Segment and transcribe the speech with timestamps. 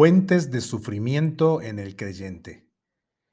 [0.00, 2.66] Fuentes de sufrimiento en el creyente.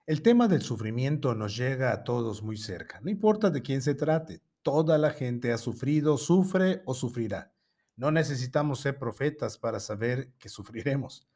[0.06, 3.96] El tema del sufrimiento nos llega a todos muy cerca, no importa de quién se
[3.96, 4.42] trate.
[4.64, 7.54] Toda la gente ha sufrido, sufre o sufrirá.
[7.96, 11.30] No necesitamos ser profetas para saber que sufriremos.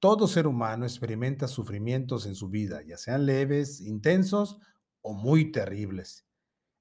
[0.00, 4.60] Todo ser humano experimenta sufrimientos en su vida, ya sean leves, intensos
[5.00, 6.26] o muy terribles.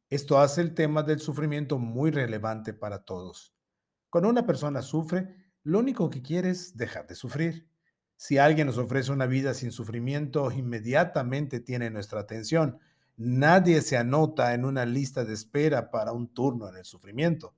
[0.10, 3.56] Esto hace el tema del sufrimiento muy relevante para todos.
[4.10, 7.73] Cuando una persona sufre, lo único que quiere es dejar de sufrir.
[8.16, 12.80] Si alguien nos ofrece una vida sin sufrimiento, inmediatamente tiene nuestra atención.
[13.18, 17.54] Nadie se anota en una lista de espera para un turno en el sufrimiento.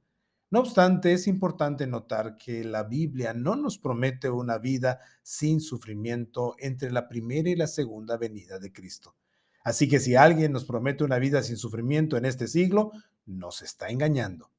[0.52, 6.56] No obstante, es importante notar que la Biblia no nos promete una vida sin sufrimiento
[6.60, 9.16] entre la primera y la segunda venida de Cristo.
[9.64, 12.92] Así que si alguien nos promete una vida sin sufrimiento en este siglo,
[13.26, 14.52] nos está engañando.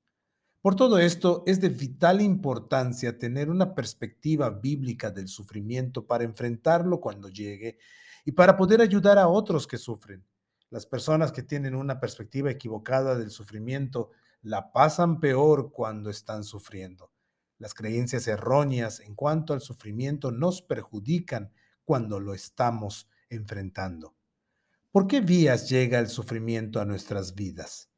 [0.67, 7.01] Por todo esto, es de vital importancia tener una perspectiva bíblica del sufrimiento para enfrentarlo
[7.01, 7.79] cuando llegue
[8.25, 10.27] y para poder ayudar a otros que sufren.
[10.71, 14.11] Las personas que tienen una perspectiva equivocada del sufrimiento
[14.43, 17.13] la pasan peor cuando están sufriendo.
[17.59, 21.53] Las creencias erróneas en cuanto al sufrimiento nos perjudican
[21.85, 24.17] cuando lo estamos enfrentando.
[24.91, 27.89] ¿Por qué vías llega el sufrimiento a nuestras vidas?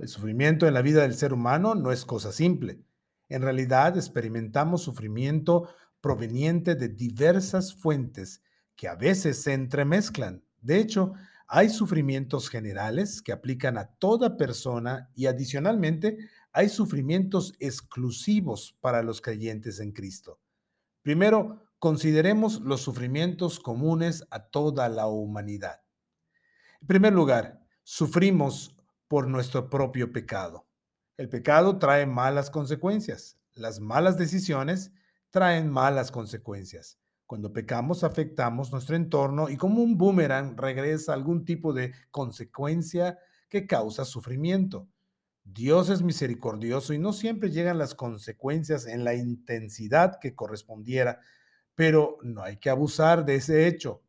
[0.00, 2.80] El sufrimiento en la vida del ser humano no es cosa simple.
[3.28, 5.68] En realidad experimentamos sufrimiento
[6.00, 8.42] proveniente de diversas fuentes
[8.76, 10.42] que a veces se entremezclan.
[10.62, 11.12] De hecho,
[11.46, 16.16] hay sufrimientos generales que aplican a toda persona y adicionalmente
[16.50, 20.40] hay sufrimientos exclusivos para los creyentes en Cristo.
[21.02, 25.82] Primero, consideremos los sufrimientos comunes a toda la humanidad.
[26.80, 28.79] En primer lugar, sufrimos
[29.10, 30.68] por nuestro propio pecado.
[31.16, 33.40] El pecado trae malas consecuencias.
[33.54, 34.92] Las malas decisiones
[35.30, 36.96] traen malas consecuencias.
[37.26, 43.18] Cuando pecamos afectamos nuestro entorno y como un boomerang regresa algún tipo de consecuencia
[43.48, 44.88] que causa sufrimiento.
[45.42, 51.18] Dios es misericordioso y no siempre llegan las consecuencias en la intensidad que correspondiera,
[51.74, 54.04] pero no hay que abusar de ese hecho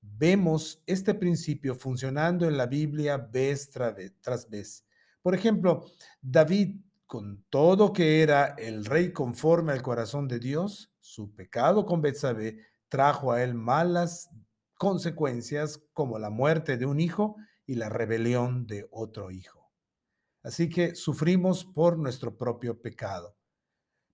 [0.00, 4.86] vemos este principio funcionando en la Biblia vez tras vez.
[5.22, 5.86] Por ejemplo,
[6.20, 12.02] David, con todo que era el rey conforme al corazón de Dios, su pecado con
[12.02, 12.58] Betsabé
[12.88, 14.30] trajo a él malas
[14.74, 19.70] consecuencias como la muerte de un hijo y la rebelión de otro hijo.
[20.42, 23.36] Así que sufrimos por nuestro propio pecado.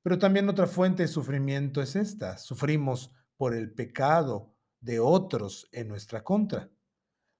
[0.02, 2.38] Pero también otra fuente de sufrimiento es esta.
[2.38, 4.53] Sufrimos por el pecado
[4.84, 6.70] de otros en nuestra contra.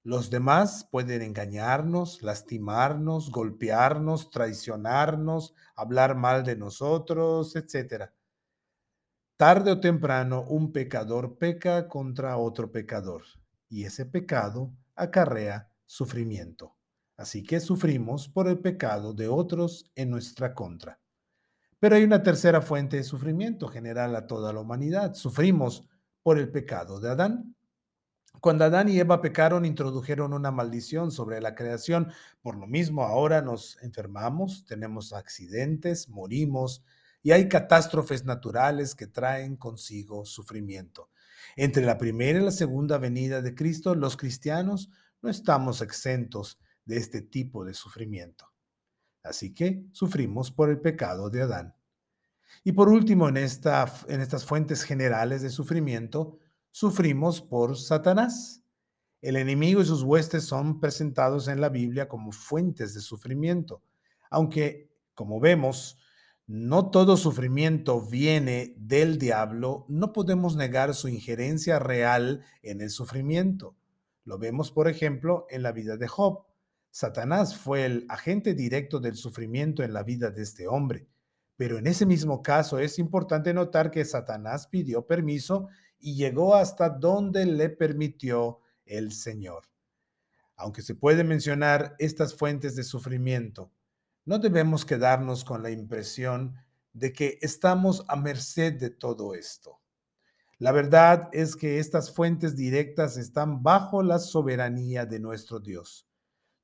[0.03, 8.11] Los demás pueden engañarnos, lastimarnos, golpearnos, traicionarnos, hablar mal de nosotros, etc.
[9.37, 13.23] Tarde o temprano un pecador peca contra otro pecador
[13.69, 16.75] y ese pecado acarrea sufrimiento.
[17.17, 20.99] Así que sufrimos por el pecado de otros en nuestra contra.
[21.79, 25.13] Pero hay una tercera fuente de sufrimiento general a toda la humanidad.
[25.13, 25.87] Sufrimos
[26.25, 27.55] por el pecado de Adán.
[28.41, 32.11] Cuando Adán y Eva pecaron, introdujeron una maldición sobre la creación.
[32.41, 36.83] Por lo mismo, ahora nos enfermamos, tenemos accidentes, morimos
[37.21, 41.11] y hay catástrofes naturales que traen consigo sufrimiento.
[41.55, 44.89] Entre la primera y la segunda venida de Cristo, los cristianos
[45.21, 48.51] no estamos exentos de este tipo de sufrimiento.
[49.21, 51.74] Así que sufrimos por el pecado de Adán.
[52.63, 56.39] Y por último, en, esta, en estas fuentes generales de sufrimiento,
[56.71, 58.63] sufrimos por Satanás.
[59.21, 63.81] El enemigo y sus huestes son presentados en la Biblia como fuentes de sufrimiento,
[64.29, 65.97] aunque, como vemos,
[66.47, 73.75] no todo sufrimiento viene del diablo, no podemos negar su injerencia real en el sufrimiento.
[74.25, 76.45] Lo vemos, por ejemplo, en la vida de Job.
[76.91, 81.07] Satanás fue el agente directo del sufrimiento en la vida de este hombre.
[81.57, 85.69] Pero en ese mismo caso es importante notar que Satanás pidió permiso
[85.99, 89.63] y llegó hasta donde le permitió el Señor.
[90.57, 93.71] Aunque se puede mencionar estas fuentes de sufrimiento,
[94.25, 96.55] no debemos quedarnos con la impresión
[96.93, 99.79] de que estamos a merced de todo esto.
[100.57, 106.07] La verdad es que estas fuentes directas están bajo la soberanía de nuestro Dios.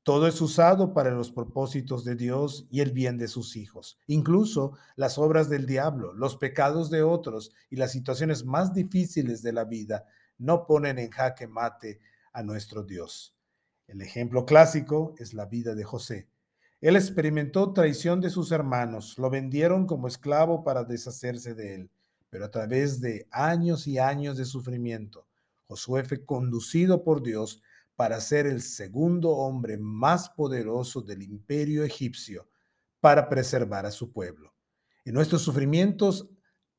[0.04, 4.00] Todo es usado para los propósitos de Dios y el bien de sus hijos.
[4.08, 9.54] Incluso las obras del diablo, los pecados de otros y las situaciones más difíciles de
[9.54, 10.06] la vida
[10.40, 12.00] no ponen en jaque mate
[12.34, 13.36] a nuestro Dios.
[13.88, 16.28] El ejemplo clásico es la vida de José.
[16.80, 21.92] Él experimentó traición de sus hermanos, lo vendieron como esclavo para deshacerse de él.
[22.32, 25.28] pero a través de años y años de sufrimiento,
[25.68, 27.62] Josué fue conducido por Dios
[28.02, 32.50] para ser el segundo hombre más poderoso del imperio egipcio
[33.00, 34.56] para preservar a su pueblo.
[35.06, 36.28] En nuestros sufrimientos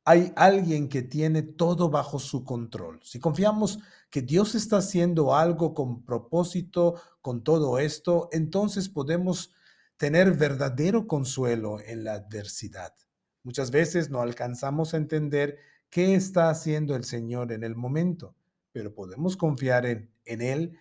[0.04, 2.98] hay alguien que tiene todo bajo su control.
[3.04, 3.78] Si confiamos
[4.10, 9.54] que Dios está haciendo algo con propósito con todo esto, entonces podemos
[9.96, 12.96] tener verdadero consuelo en la adversidad.
[13.44, 15.56] Muchas veces no alcanzamos a entender
[15.88, 18.34] qué está haciendo el Señor en el momento,
[18.72, 20.78] pero podemos confiar en, en Él,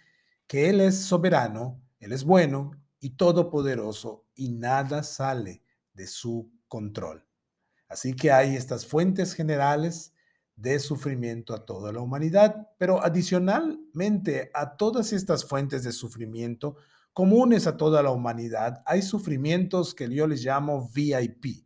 [0.52, 5.64] que Él es soberano, Él es bueno y todopoderoso y nada sale
[5.94, 7.26] de su control.
[7.88, 10.14] Así que hay estas fuentes generales
[10.58, 16.76] de sufrimiento a toda la humanidad, pero adicionalmente a todas estas fuentes de sufrimiento
[17.14, 21.66] comunes a toda la humanidad, hay sufrimientos que yo les llamo VIP,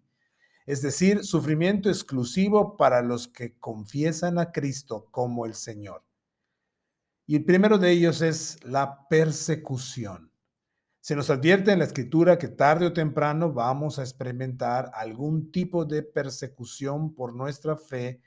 [0.67, 6.03] es decir, sufrimiento exclusivo para los que confiesan a Cristo como el Señor.
[7.27, 10.31] Y el primero de ellos es la persecución.
[11.01, 15.85] Se nos advierte en la escritura que tarde o temprano vamos a experimentar algún tipo
[15.85, 18.21] de persecución por nuestra fe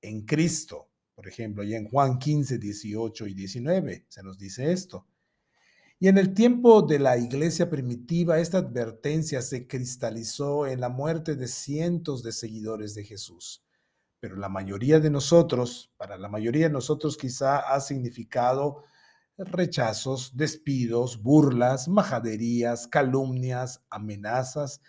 [0.00, 0.88] en Cristo.
[1.14, 5.06] Por ejemplo, y en Juan 15, 18 y 19 se nos dice esto.
[5.98, 11.36] Y en el tiempo de la iglesia primitiva, esta advertencia se cristalizó en la muerte
[11.36, 13.64] de cientos de seguidores de Jesús.
[14.24, 18.82] Pero la mayoría de nosotros, para la mayoría de nosotros quizá ha significado
[19.36, 24.80] rechazos, despidos, burlas, majaderías, calumnias, amenazas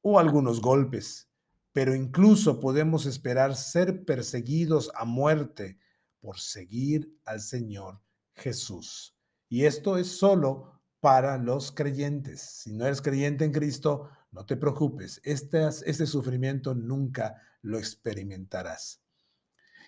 [0.00, 1.30] o algunos golpes.
[1.70, 5.78] Pero incluso podemos esperar ser perseguidos a muerte
[6.18, 8.00] por seguir al Señor
[8.34, 9.16] Jesús.
[9.48, 12.40] Y esto es solo para los creyentes.
[12.40, 15.20] Si no eres creyente en Cristo, no te preocupes.
[15.22, 19.00] Este, sufrimiento nunca lo experimentarás.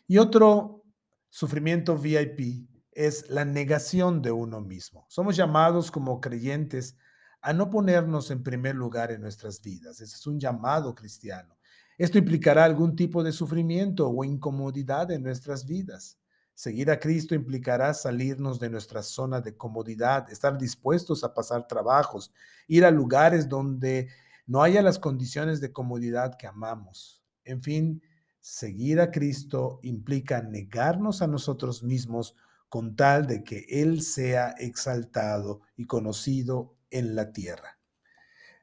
[0.07, 0.85] Y otro
[1.31, 5.07] sufrimiento VIP es la negación de uno mismo.
[5.09, 6.97] Somos llamados como creyentes
[7.41, 10.01] a no ponernos en primer lugar en nuestras vidas.
[10.01, 11.57] Ese es un llamado cristiano.
[11.97, 16.19] Esto implicará algún tipo de sufrimiento o incomodidad en nuestras vidas.
[16.55, 22.33] Seguir a Cristo implicará salirnos de nuestra zona de comodidad, estar dispuestos a pasar trabajos,
[22.69, 24.09] ir a lugares donde
[24.47, 27.23] no haya las condiciones de comodidad que amamos.
[27.45, 28.03] En fin,
[28.41, 32.37] seguir a Cristo implica negarnos a nosotros mismos
[32.69, 37.79] con tal de que Él sea exaltado y conocido en la tierra.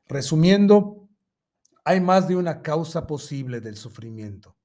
[0.06, 1.08] Resumiendo,
[1.84, 4.58] hay más de una causa posible del sufrimiento.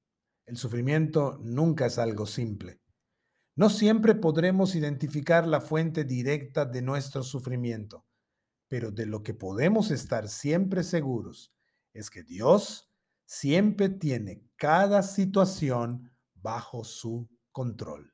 [0.45, 2.79] El sufrimiento nunca es algo simple.
[3.55, 8.05] No siempre podremos identificar la fuente directa de nuestro sufrimiento,
[8.67, 11.53] pero de lo que podemos estar siempre seguros
[11.93, 12.91] es que Dios
[13.25, 18.13] siempre tiene cada situación bajo su control.